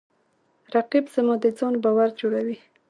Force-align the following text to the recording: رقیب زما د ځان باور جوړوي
رقیب 0.75 1.05
زما 1.13 1.35
د 1.43 1.45
ځان 1.57 1.73
باور 1.83 2.09
جوړوي 2.19 2.57